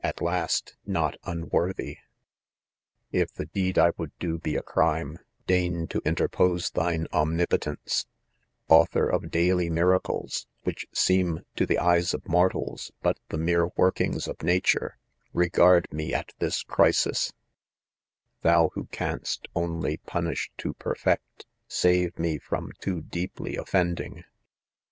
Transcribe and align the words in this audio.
at 0.03 0.19
last 0.19 0.73
\ 0.79 0.87
no$ 0.97 1.11
Unworthy.' 1.25 1.97
4 3.11 3.21
If 3.21 3.33
the 3.35 3.45
deed 3.45 3.77
I 3.77 3.91
would 3.97 4.11
do 4.17 4.39
be 4.39 4.55
a 4.55 4.63
crime, 4.63 5.19
deign 5.45 5.85
to 5.89 6.01
interpose 6.03 6.71
thine 6.71 7.05
omnipotence 7.13 8.07
I, 8.67 8.73
i 8.73 8.77
Author 8.77 9.07
of 9.07 9.29
daily 9.29 9.69
miracles, 9.69 10.47
which 10.63 10.87
seem, 10.91 11.41
to 11.55 11.67
the 11.67 11.77
eyes 11.77 12.15
of 12.15 12.27
mortals, 12.27 12.91
but 13.03 13.19
the 13.29 13.37
mere 13.37 13.67
workings 13.75 14.27
of 14.27 14.41
nature, 14.41 14.97
regard 15.33 15.87
me 15.93 16.15
at 16.15 16.33
this 16.39 16.63
crisis 16.63 17.31
I 17.31 17.33
Thou 18.47 18.69
who 18.73 18.85
canst 18.85 19.47
on 19.53 19.81
ly 19.81 19.97
punish 20.07 20.49
to 20.57 20.73
perfect, 20.73 21.45
save 21.67 22.17
me 22.17 22.39
from 22.39 22.71
too 22.79 23.01
deeply 23.01 23.55
of 23.55 23.69
fending. 23.69 24.23